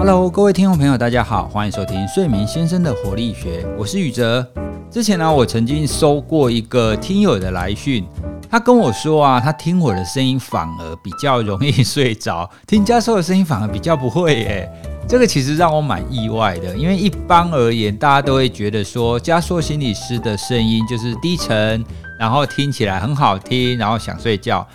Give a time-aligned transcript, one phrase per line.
[0.00, 4.44] Hello，各位听众朋友，大家好，欢迎收听睡眠先生的活力学，我是宇哲。
[4.90, 8.02] 之前呢，我曾经收过一个听友的来讯，
[8.50, 14.72] 他跟我说啊，他听我的声音反而比较容易睡着，听家授的声音反而比较不会耶。
[15.06, 21.84] 这个其实让我蛮意外的，因为一般而言，大家都会觉得说，加硕心理师的声音就是低沉，
[22.18, 24.66] 然后听起来很好听，然后想睡觉。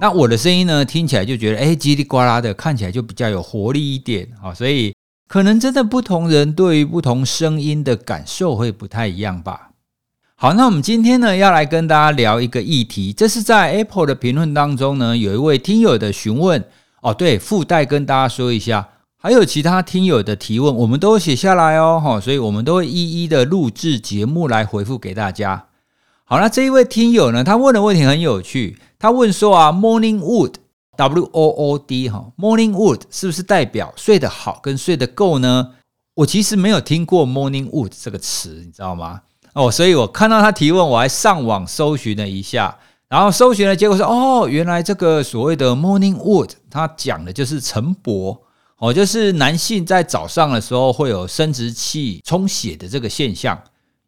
[0.00, 4.94] 那我的声音呢，听起来就觉得哎叽里呱啦的，看起来就比较有活力一点啊，所以
[5.28, 9.72] 可能真的不同人对于不同声音的感受会不太一样吧。
[10.36, 16.64] 好，那我们今天呢要来跟大家聊一个议题，这是在 Apple 的评论当中呢，有一位听友的询问
[17.02, 18.88] 哦，对，附带跟大家说一下，
[19.18, 25.66] 还有其他听友的提问，我们都写下来哦，哈，所以我们都会一一的录制节目来回复给大家。
[26.24, 28.78] 好，那这一位听友呢，他问的问题很有趣。
[29.00, 35.70] 他问说啊，Morning Wood，W O O D 哈，Morning Wood 是不是代表睡得好跟睡得够呢？
[36.16, 39.22] 我其实没有听过 Morning Wood 这个词，你知道吗？
[39.54, 42.76] 哦，所以我看到他提问，我还上网搜寻了一下，
[43.08, 48.40] 然后搜寻的结果是，哦，原来这个所谓的 Morning Wood，它讲的就是晨勃，
[48.76, 53.58] 哦，就是男性在早上的时候会有生殖器充血的这个现象。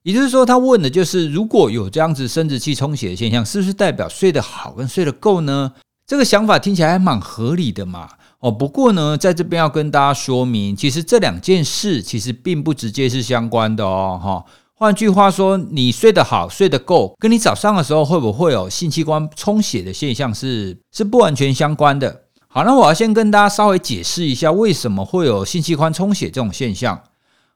[0.02, 5.72] 也就是说，他问的就是，如果有这样子生殖器充血的现象，是不是代表睡得好跟睡得够呢？
[6.06, 8.08] 这个想法听起来还蛮合理的嘛。
[8.40, 14.20] 哦，不过呢，在这边要跟大家说明，其实这两件事其实并不直接是相关的哦。
[14.20, 22.22] 哈，换句话说，你睡得好、睡得够，跟你早上的时候会不会有性器官充血的现象是是不完全相关的。
[22.48, 27.00] 好，那我要先跟大家稍微解释一下，为什么会有性器官充血这种现象。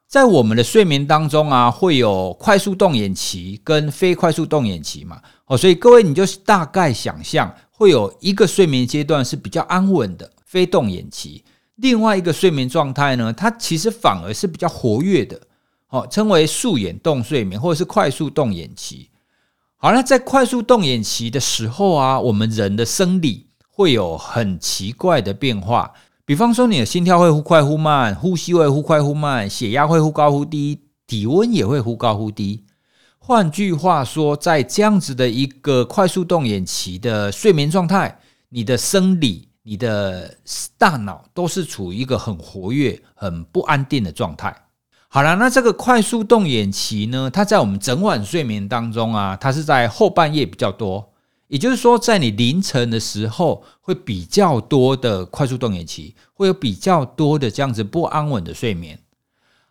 [0.08, 5.20] 在我们的睡眠当中啊，会有快速动眼期跟非快速动眼期嘛？
[5.46, 15.40] 哦，所以各位你就大概想象，会有一个睡眠阶段是比较安稳的非动眼期，另外一个睡眠状态呢，它其实反而是比较活跃的，
[15.88, 19.10] 哦，称为素眼动睡眠或者是快速动眼期。
[19.76, 25.92] 好了，在快速动眼期的时候啊，我们人的生理会有很奇怪的变化。
[26.26, 32.64] 比方说，你的心跳会忽快忽慢，呼吸会忽快忽慢，血压会忽高忽低，体温也会忽高忽低。
[33.16, 40.36] 换句话说，在这样子的一个快速动眼期的睡眠状态，你的生理、你的
[40.76, 44.52] 大脑都是处于一个很活跃、很不安定的状态。
[45.06, 51.12] 好了，那这个快速动眼期呢，它在我们整晚睡眠当中啊，它是在后半夜比较多。
[51.48, 58.98] 也就是说，在你凌晨的时候，会比较多的快速动眼期，会有比较多的这样子不安稳的睡眠。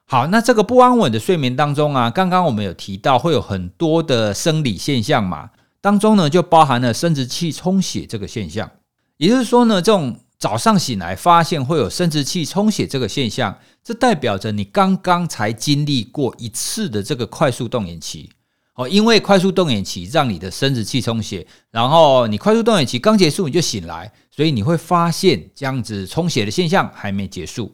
[0.06, 5.50] 好，那这个不安稳的睡眠当中啊，刚刚我们有提到会有很多的生理现象嘛，
[5.82, 8.72] 当中呢就包含了生殖器充血这个现象。
[9.18, 18.30] 也就是说呢，这种早上醒来发现会有生殖器充血这个现象，这代表着你刚刚才经历过一次的这个快速动眼期。
[18.76, 27.74] 哦，因为快速动眼期让你的生殖器充血，然后你快速动眼期刚结束你就醒来，所以你会发现这样子充血的现象还没结束。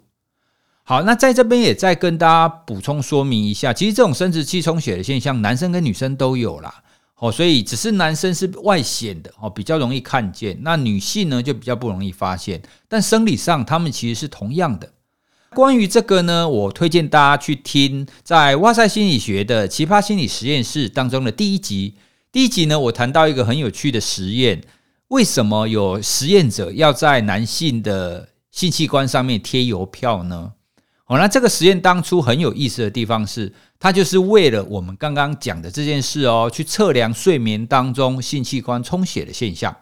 [0.84, 6.84] 好，那在这边也再跟大家补充说明一下，其实这种生殖器充血的现象，男生跟女生都有啦。
[7.18, 14.92] 哦，所以只是男生是外显的哦，比较容易看见，那女性呢就比较不容易发现，但生理上他们其实是同样的。
[15.54, 21.96] 关于这个呢，我推荐大家去听在哇塞心理学的奇葩心理实验室当中的第一集。
[22.32, 24.62] 第一集呢，我谈到一个很有趣的实验：
[25.10, 30.54] 为什么有实验者要在男性的性器官上面贴邮票呢？
[31.08, 39.76] 哦，那这个实验当初很有意思的地方是，它就是为了我们刚刚讲的这件事哦，去测量睡眠当中性器官充血的现象。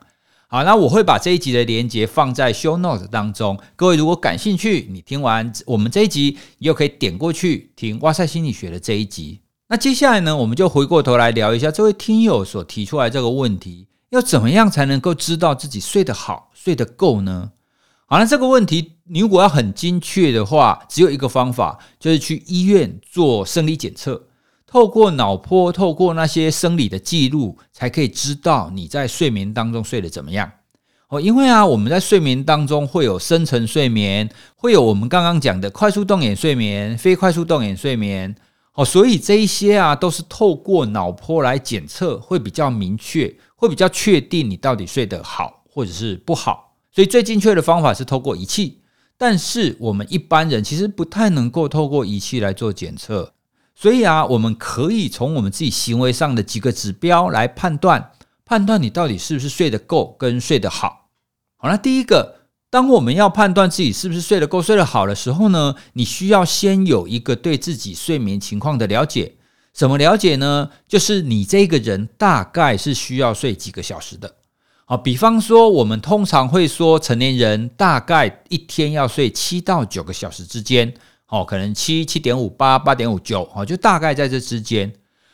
[0.51, 3.55] 好，那我会把这一集的连接放在 show notes 当中。
[3.75, 9.41] 各位如果感兴趣，你听完我们这一集，你又可以点过去听哇塞心理学的这一集。
[9.67, 17.51] 那接下来呢，我们就回过头来聊一下这位听友所提出来这个问题：要怎么样才能够知道自己睡得好、睡得够呢？
[18.07, 24.28] 好，那这个问题你如果要很精确的话，只有一个方法，就是去医院做生理检测。
[24.71, 30.51] 透过脑波，透过那些生理的记录，才可以知道你在睡眠当中睡得怎么样
[31.07, 31.19] 哦。
[31.19, 38.35] 因为啊，我们在睡眠当中会有深层睡眠，会有我们刚刚讲的快速动眼睡眠、非快速动眼睡眠
[38.75, 38.85] 哦。
[38.85, 46.75] 所以这一些啊，都是透过脑波来检测，会比较明确，会比较确定你到底睡得好或者是不好。
[46.91, 48.81] 所以最精确的方法是透过仪器，
[49.17, 53.33] 但是我们一般人其实不太能够透过仪器来做检测。
[53.81, 58.11] 所以啊，我们可以从我们自己行为上的几个指标来判断，
[58.43, 61.07] 判断你到底是不是睡得够跟睡得好。
[61.55, 69.35] 好，那第一个当我们要判断自己是不是睡得够、睡得好的时候呢，你需要先有一个对自己睡眠情况的了解。
[69.71, 70.71] 怎么了解呢？
[70.85, 74.35] 就是你这个人大概是需要睡几个小时的。
[74.83, 80.93] 好，比方说，我们通常会说，成年人大概一天要睡七到九个小时之间。
[81.29, 84.91] 哦，可能七七点五八、八点五九，哦，就大概在这之间。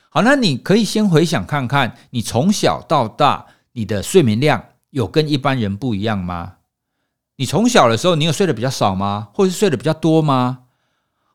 [0.10, 6.54] 好，那你可以先回想看看，你从小到大，你的睡眠量有跟一般人不一样吗？
[7.38, 9.28] 你从小的时候，你有睡得比较少吗？
[9.34, 10.60] 或是睡得比较多吗？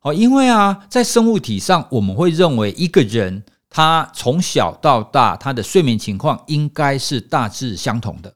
[0.02, 8.34] 哦，因为啊，在生物体上，我们会认为一个人他从小到大，他的睡眠情况应该是大致相同的。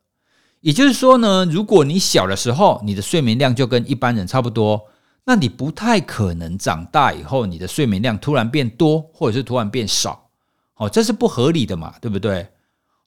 [0.61, 4.83] 也就是说呢，如果你小的时候，你的睡眠量就跟一般人差不多，
[5.27, 10.29] 那你不太可能长大以后，你的睡眠量突然变多，或者是突然变少。
[10.77, 12.47] 哦，这是不合理的嘛，对不对？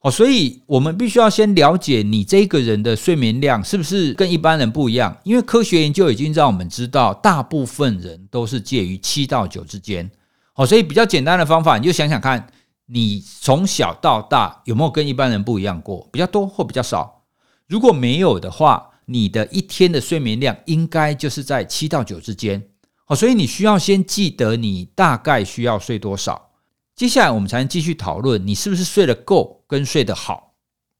[0.01, 10.09] 哦，所以我们必须要先了解你这个人的睡眠量是不是跟一般人不一样，因为科学研究已经让我们知道，大部分人都是介于七到九之间。
[10.55, 12.47] 哦，所以比较简单的方法，你就想想看，
[12.85, 17.23] 你从小到大有没有跟一般人不一样过，比较多或比较少？
[17.67, 22.69] 如果没有的话，你的一天的睡眠量应该就是在七到九之间。
[23.05, 26.51] 好，所以你需要先记得你大概需要睡多少。
[26.95, 30.55] 接下来我们才能继续讨论你是不是睡得够跟睡得好。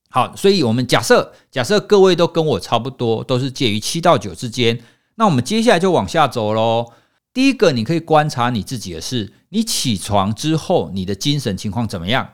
[0.09, 4.79] 好，所以我们假设假设各位都跟我差不多，都是介于七到九之间。
[5.15, 6.93] 那我们接下来就往下走喽。
[7.33, 12.29] 第一个，你可以观察你自己的是，你起床之后你的精神情况怎么样？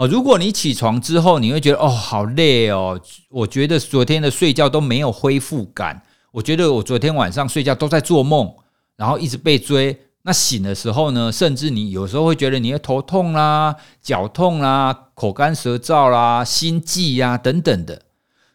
[0.00, 2.98] 哦，如果你起床之后你会觉得哦好累哦，
[3.28, 6.02] 我觉得昨天的睡觉都没有恢复感，
[6.32, 8.50] 我觉得我昨天晚上睡觉都在做梦，
[8.96, 10.00] 然后一直被追。
[10.22, 18.00] 那醒的时候呢，甚至你有时候会觉得你的头痛啦、脚痛啦、口干舌燥啦、心悸呀等等的。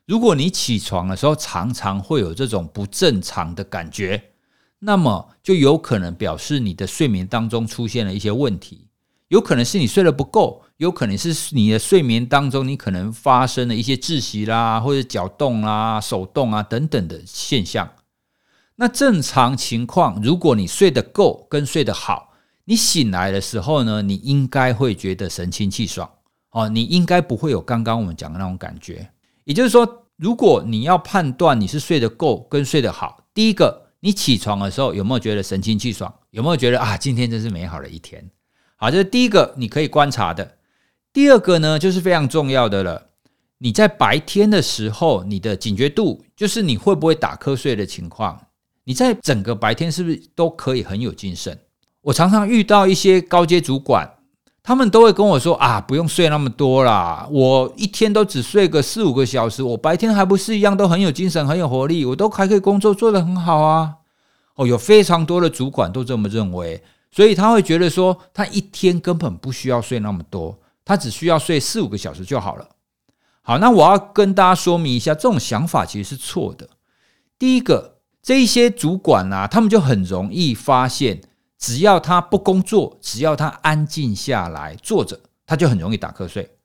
[0.08, 4.32] 如果你起床的时候常常会有这种不正常的感觉，
[4.80, 8.88] 那么就有可能表示你的睡眠当中出现了一些问题，
[9.36, 17.90] 有可能是你睡得不够，有可能是你的睡眠当中你可能发生了一些窒息啦，或者脚动啦、手动啊等等的现象。
[18.78, 22.32] 那正常情况，如果你睡得够跟睡得好，
[22.64, 26.10] 你醒来的时候呢，你应该会觉得神清气爽
[26.52, 29.10] 哦，你应该不会有刚刚我们讲的那种感觉。
[29.44, 36.14] 也就是说，如果你要判断你是睡得够跟睡得好，第一个，你起床的时候有没有觉得神清气爽？
[36.32, 38.32] 有没有觉得啊，今天真是美好的一天？
[38.86, 40.58] 啊，这是第一个你可以观察的。
[41.12, 43.08] 第二个呢，就是非常重要的了。
[43.58, 48.40] 你在白天的时候，你的警觉度，就是你会不会打瞌睡的情况。
[48.84, 51.58] 你在整个白天是不是都可以很有精神？
[52.02, 54.08] 我常常遇到一些高阶主管，
[54.62, 63.96] 他们都会跟我说：“啊，不用睡那么多啦，我一天都只睡个四五个小时，我白天还不是一样都很有精神、很有活力，我都还可以工作做得很好啊。”
[64.56, 66.82] 哦，有非常多的主管都这么认为，
[67.16, 72.68] 所以他会觉得说，他一天根本不需要睡那么多，他只需要睡四五个小时就好了。
[73.42, 76.68] 好，那我要跟大家说明一下，这种想法其实是错的。
[77.40, 77.94] 第一个。
[78.26, 81.22] 这一些主管啊，他们就很容易发现，
[81.60, 86.58] 只要他不工作，只要他安静下来坐着，他就很容易打瞌睡。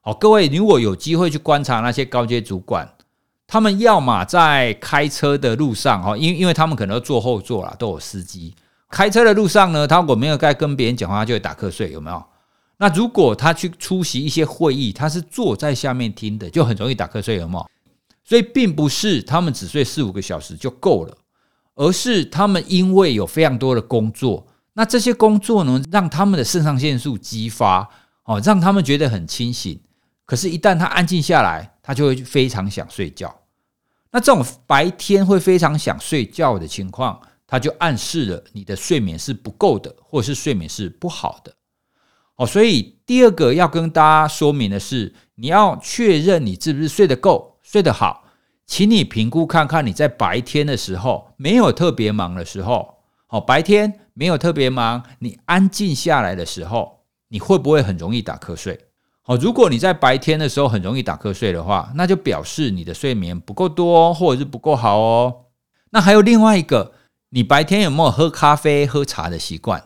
[0.00, 2.96] 好，各位如果有机会去观察那些高阶主管，
[3.46, 8.52] 他们要么在开车的路上，哈，因因为他们可能坐后座啦，都有司机。
[8.94, 12.24] 开车的路上呢，他如果没有在跟别人讲话，他就会打瞌睡，有没有？
[12.76, 17.66] 那如果他去出席一些会议，他是坐在下面听的，就很容易打瞌睡，有没有？
[18.22, 21.16] 所以并不是他们只睡四五个小时就够了，
[21.74, 27.88] 而是他们因为有非常多的工作，那这些工作呢，让他们的肾上腺素激发，
[28.24, 29.80] 哦，让他们觉得很清醒。
[30.24, 33.34] 可是，一旦他安静下来，他就会非常想睡觉。
[34.12, 41.54] 那这种白天会非常想睡觉的情况，它就暗示了你的睡眠是不够的，或者是睡眠是不好的。
[42.36, 47.60] 哦，所以第二个要跟大家说明的是，你要确认你是不是睡得够。
[47.62, 48.24] 睡得好，
[48.66, 52.96] 请你评估看看你在白天的时候没有特别忙的时候，
[53.28, 58.78] 哦，白天没有特别忙，你安静下来的时候，你会不会很容易打瞌睡？
[59.26, 65.46] 哦，如果你在白天的时候很容易打瞌睡的话，那就表示你的睡眠不够多，或者是不够好哦。
[65.90, 66.92] 那还有另外一个，
[67.34, 69.82] 你白天有没有喝咖啡、喝茶的习惯？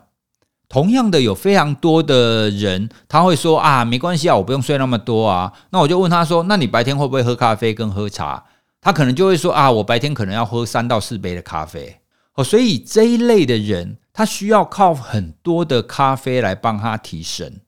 [0.69, 5.50] 同样的，有非常多的人他会说啊，没关系啊，我不用睡那么多啊。
[5.71, 8.45] 那我就问他说，那你白天会不会喝咖啡跟喝茶？
[8.83, 11.97] 他可能就会说啊，我白天可能要喝三到四杯的咖啡。
[12.35, 17.62] 哦，所以这一类的人，他需要靠很多的咖啡来帮他提神。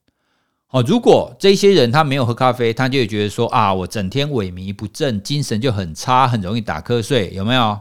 [0.69, 7.79] 哦，如果这些人他没有喝咖啡，他就会觉得说啊，我整天萎靡不振，精神就很差，很容易打瞌睡，有没有？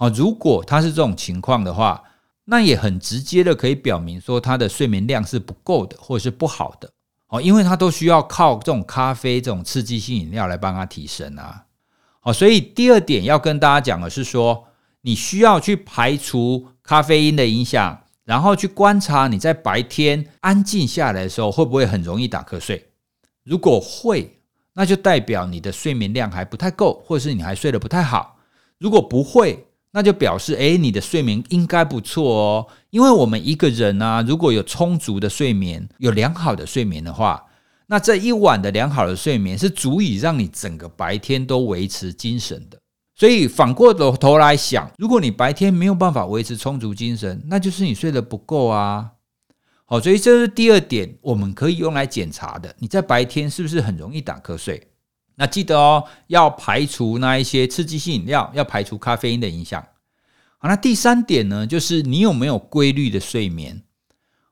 [0.00, 2.02] 哦，如果他是这种情况的话，
[2.46, 6.90] 那也很直接的可以表明说他的睡眠量是不够的，或者是不好的。
[7.28, 11.66] 哦，因为他都需要靠这种咖啡这种刺激性饮料来帮他提神啊。
[12.20, 14.66] 好，所以第二点要跟大家讲的是说，
[15.02, 18.02] 你需要去排除咖啡因的影响。
[18.24, 22.90] 然后去观察你在白天安静下来的时候，会不会很容易打瞌睡？
[23.42, 24.38] 如果会，
[24.74, 28.38] 那就代表你的睡眠量还不太够，或者是你还睡得不太好。
[28.78, 32.66] 如果不会，那就表示诶，你的睡眠应该不错哦。
[32.90, 37.44] 因为我们一个人啊，如果有充足的睡眠，有良好的睡眠的话，
[37.86, 42.78] 那这一晚的良好的睡眠是足以让你整个白天都维持精神的。
[43.16, 49.10] 所以反过头来想，如果你白天没有办法维持充足精神，那就是你睡得不够啊。
[49.84, 52.74] 好，所以这是第二点，我们可以用来检查的。
[52.78, 54.89] 你在白天是不是很容易打瞌睡？
[55.40, 59.82] 那记得哦，要排除那一些刺激性饮料，要排除咖啡因的影响。
[60.58, 63.82] 好，那第三点呢，就是你有没有规律的睡眠？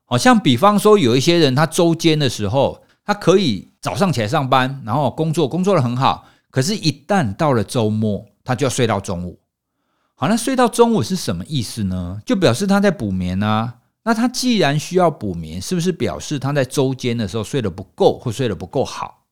[0.05, 9.39] 好像比方说有一些人，他周间的时候，他可以早上起来上班，然后工作工作的很好，可是，一旦到了周末，他就要睡到中午，
[10.15, 12.19] 好，那睡到中午是什么意思呢？
[12.25, 13.75] 就表示他在补眠啊。
[14.03, 19.25] 那他既然需要补眠，是不是表示他在周间的时候睡得不够，或睡得不够好？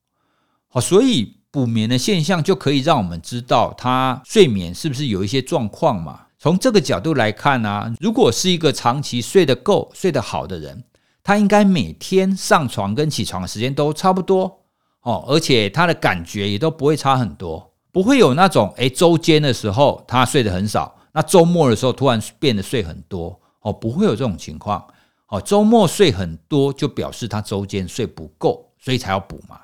[0.68, 6.20] 好，所以补眠的现象就可以让我们知道他睡眠是不是有一些状况嘛？
[6.38, 10.84] 从这个角度来看呢，如果是一个长期睡得够、睡得好的人，
[11.24, 14.60] 他应该每天上床跟起床的时间都差不多
[15.02, 17.74] 哦，而且他的感觉也都不会差很多。
[17.92, 24.86] 不会有那种诶，周间的时候他睡得很少，那周末的时候突然变得睡很多哦，不会有这种情况
[25.30, 25.42] 哦。
[25.42, 29.62] 周末睡很多就表示他周间睡不够，所以才要补嘛。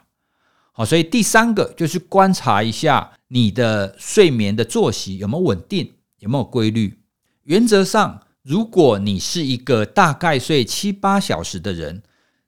[0.75, 7.00] 好，所以第三个就是观察一下你的睡眠的作息有没有稳定，有没有规律。
[7.44, 12.01] 原则上，如果你是一个大概睡七八小时的人。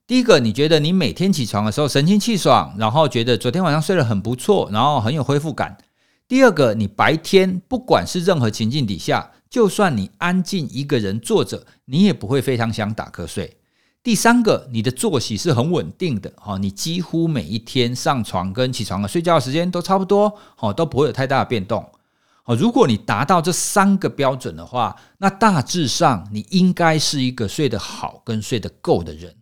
[0.08, 5.78] 第一个，你觉得你每天起床的时候神清气爽，然后觉得昨天晚上睡得很不错，然后很有恢复感。
[6.28, 13.58] 第二个，你白天不管是任何情境底下，就算你安静一个人坐着，你也不会非常想打瞌睡。
[14.06, 21.84] 第三个，你的作息是很稳定的，哈，你几乎每一天上床跟起床的睡觉时间都差不多，哦，都不会有太大的变动。
[22.44, 29.34] 哦，如果你达到这三个标准的话，那大致上你应该是一个睡得好跟睡得够的人。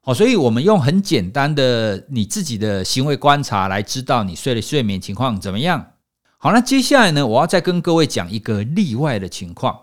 [0.00, 5.88] 好，所以我们用很简单的你自己的行为观察来知道你睡的睡眠情况怎么样。
[6.38, 9.78] 好，那接下来呢，我要再跟各位讲一个例外的情况。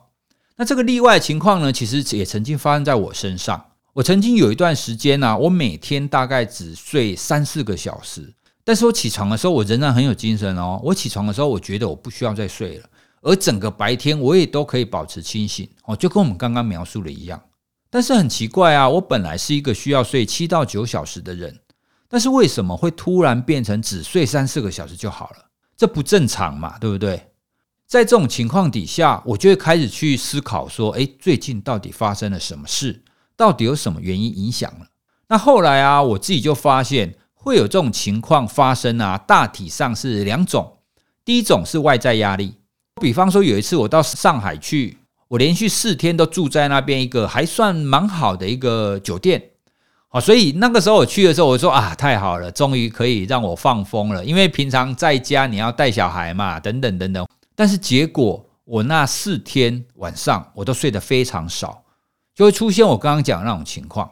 [0.56, 3.68] 那这个例外情况呢，其实也曾经发生在我身上。
[3.94, 10.80] 我曾经有一段时间呢，我每天大概只睡三四个小时，但是我起床的时候，我仍然很有精神哦。
[10.84, 12.90] 我起床的时候，我觉得我不需要再睡了，
[13.22, 17.42] 而整个白天我也都可以保持清醒哦，就跟我们刚刚描述的一样。
[17.90, 21.60] 但是很奇怪啊，我本来是一个需要睡七到九小时的人，
[22.08, 25.46] 但是为什么会突然变成只睡三四个小时就好了？
[25.76, 27.32] 这不正常嘛，对不对？
[27.88, 33.02] 在这种情况底下，我就会开始去思考说：，诶，最近到底发生了什么事？
[33.40, 34.88] 到底有什么原因影响了？
[35.30, 40.80] 那后来啊，我自己就发现会有这种情况发生啊，大体上是两种。
[41.24, 42.56] 第一种是外在压力，
[43.00, 44.98] 比方说有一次我到上海去。
[45.30, 49.42] 我连续四天都住在那边一个还算蛮好的一个酒店，
[50.10, 54.26] 好，所以那个时候我去的时候，我说啊，太好了，终于可以让我放风了。
[54.26, 57.26] 因为平常在家你要带小孩嘛，等等等等。
[57.56, 61.84] 但是结果我那四天晚上我都睡得非常少，
[62.40, 64.10] 就会出现我刚刚讲的那种情况。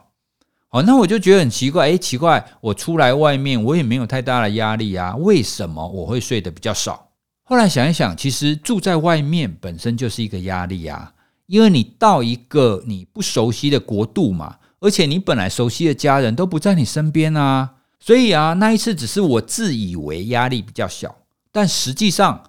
[0.67, 7.07] 好，那我就觉得很奇怪，诶，奇怪，我出来外面我也没有太大的压力啊，为什么我会睡得比较少？
[7.43, 11.13] 后来想一想，其实住在外面本身就是一个压力啊，
[11.45, 21.15] 因为你到一个你不熟悉的国度嘛，而且你本来熟悉的家人都不在你身边啊，所以啊，那一次只是我自以为压力比较小，
[21.53, 22.43] 但实际上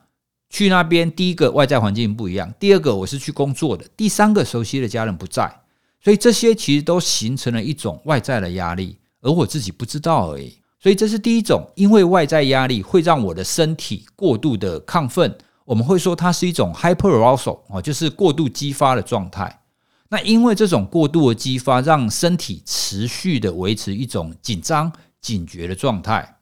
[0.50, 5.61] 去那边，第一个外在环境不一样，第二个我是去工作的，第三个熟悉的家人不在，
[6.02, 10.57] 所以这些其实都形成了一种外在的压力，而我自己不知道而已。
[10.81, 19.61] 所以这是第一种，因为外在压力会让我的身体过度的亢奋，我们会说它是一种 hyperarousal 哦，就是过度激发的状态。
[20.09, 24.90] 那因为这种过度的激发，让身体持续的维持一种紧张、
[25.21, 26.37] 警觉的状态，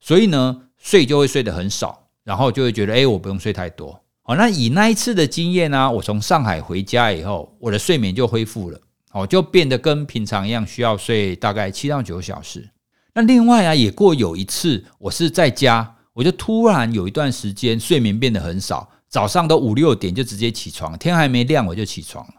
[0.00, 4.00] 所以呢，睡就会睡得很少，然后就会觉得，哎，我不用睡太多。
[4.22, 8.80] 好，那以那一次的经验呢，我从上海回家以后，我的睡眠就恢复了，
[9.12, 12.70] 哦，就变得跟平常一样，需要睡大概七到九小时。
[13.12, 22.34] 那另外啊，也过有一次，我是在家，我就突然有一段时间睡眠变得很少，早上都五六点就直接起床，天还没亮我就起床了。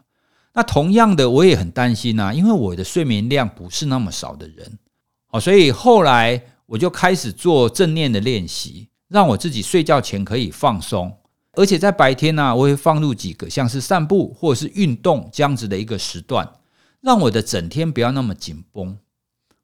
[0.54, 4.78] 那同样的，我也很担心啊，因为我的睡眠量不是那么少的人，
[5.30, 11.10] 哦，所以后来我就开始做正念的练习，让我自己睡觉前可以放松，
[11.52, 16.46] 而且在白天呢，我会放入几个像是散步或者是运动这样子的一个时段，
[17.02, 18.96] 让我的整天不要那么紧绷。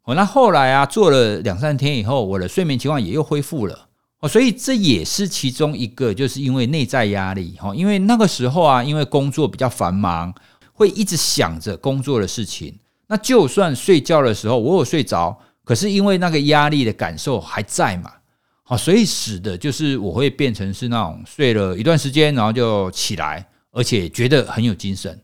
[0.02, 3.88] 哦，那后来啊，做了两三天以后，我的睡眠情况也又恢复了。
[4.20, 7.54] 哦，所以这也是其中一个，就是因为内在压力。
[7.58, 10.34] 哈，因为那个时候啊，因为工作比较繁忙，
[10.72, 12.76] 会一直想着工作的事情。
[13.06, 18.10] 那就算睡觉的时候我有睡着，可是因为那个压力的感受还在嘛。
[18.64, 25.20] 好，所以使得就是我会变成是那种睡了一段时间，然后就起来，而且觉得很有精神。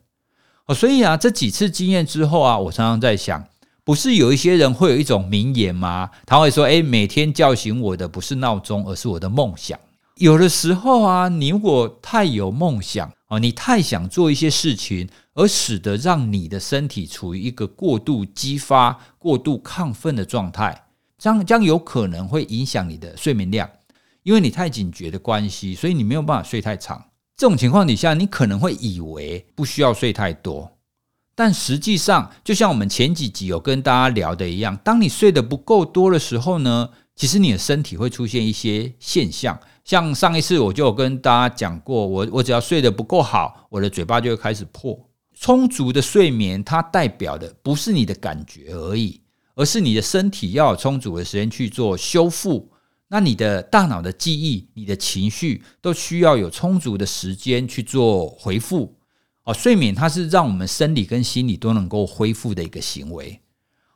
[0.66, 3.44] 哦，所以啊，这几次经验之后啊，我常常在想。
[3.84, 6.10] 不是有一些人会有一种名言吗？
[6.24, 9.78] 他会说：“诶，每天叫醒我的不是闹钟，而是我的梦想。”
[10.16, 20.86] 有的时候啊，你如果太有梦想啊，你太想做一些事情，而使得让你的身体处于一个过度激发、过度亢奋的状态，
[21.18, 23.68] 将将有可能会影响你的睡眠量，
[24.22, 27.04] 因为你太警觉的关系，所以你没有办法睡太长。
[27.36, 30.70] 这种情况底下，你可能会以为不需要睡太多。
[31.34, 39.58] 但实际上，就像我们前几集有跟大家聊的一样，当你睡得不够多的时候呢，其实你的身体会出现一些现象。
[39.84, 44.96] 像上一次我就有跟大家讲过，我我只要睡得不够好，我的嘴巴就会开始破。
[45.36, 49.20] 充足的睡眠，它代表的不是你的感觉而已，
[49.56, 52.70] 而是你的身体要有充足的时间去做修复。
[53.14, 58.92] 那你的大脑的记忆、你的情绪，都需要有充足的时间去做回复。
[59.44, 63.38] 哦，睡眠它是让我们生理跟心理都能够恢复的一个行为。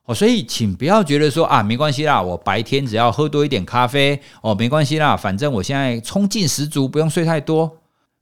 [0.04, 7.76] 哦，所以请不要觉得说啊，没关系啦，我白天只要喝多一点咖啡，哦，没关系啦，反正我现在冲劲十足，不用睡太多。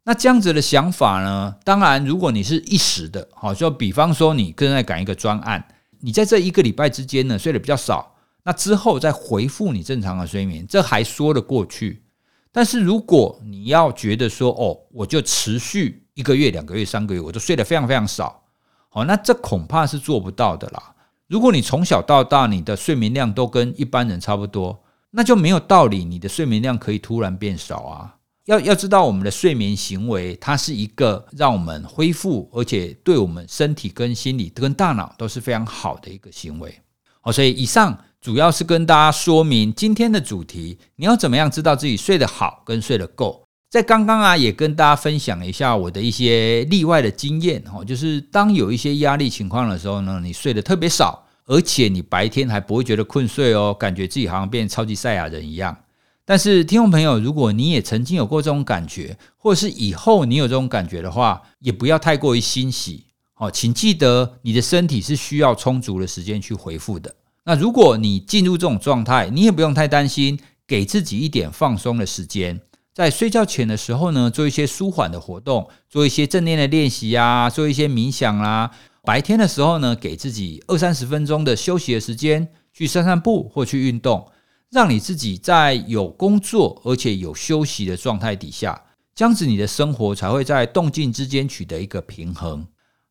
[0.04, 1.54] 那这样子的想法呢？
[1.62, 5.62] 当然，如果你是一时的，好，就比方说你正在赶一个专案，
[6.00, 8.15] 你在这一个礼拜之间呢睡得比较少，
[8.46, 12.04] 那之后再回复你正常的睡眠，这还说得过去。
[12.52, 16.04] 但是如果你要觉得说，哦，我就持续。
[16.14, 18.44] 一个月、两个月、三个月，我都睡得非常非常少。
[18.88, 20.94] 好，那这恐怕是做不到的啦。
[21.26, 28.16] 如果你从小到大你的睡眠量都跟一般人差不多，那就没有道理你的睡眠量可以突然变少啊。
[28.46, 36.74] 要要知道，我们的睡眠行为，它是一个让我们恢复，而且对我们身体、跟心理、跟大脑都是非常好的一个行为。
[37.20, 43.40] 好，所以以上主要是跟大家说明今天的主题：你要怎么样知道自己睡得好跟睡得够。
[43.70, 55.76] 在刚刚啊，也跟大家分享一下我的一些例外的经验哦，就是当有一些压力情况的时候呢，你睡得特别少，而且你白天还不会觉得困睡哦，感觉自己好像变超级赛亚人一样。
[56.24, 63.04] 但是听众朋友，如果你也曾经有过这种感觉，或者是以后你有这种感觉的话，也不要太过于欣喜
[63.36, 67.14] 哦，请记得你的身体是需要充足的时间去恢复的。
[67.48, 72.60] 那如果你进入这种状态，你也不用太担心，给自己一点放松的时间。
[72.92, 78.72] 在睡觉前的时候呢，做一些舒缓的活动，做一些正念的练习呀，做一些冥想啦。
[79.04, 84.28] 白天的时候呢，给自己二三十分钟的休息的时间，去散散步或去运动，
[84.70, 88.82] 让你自己在有工作而且有休息的状态底下，
[89.14, 92.66] 这样子你的生活才会在动静之间取得一个平衡。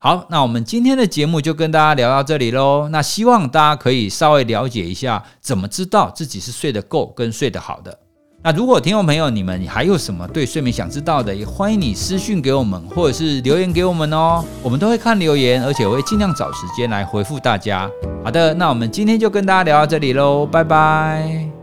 [0.05, 2.87] 好，那我们今天的节目就跟大家聊到这里喽。
[2.89, 7.97] 那希望大家可以稍微了解一下，怎么知道自己是睡得够跟睡得好的。
[8.43, 17.89] 那如果听众朋友你们还有什么对睡眠想知道的，也欢迎你私讯给我们，或者是留言给我们哦，我们都会看留言，而且会尽量找时间来回复大家。
[18.23, 21.54] 好的，那我们今天就跟大家聊到这里喽，拜拜。